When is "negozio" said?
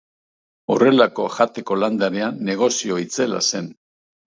2.51-3.03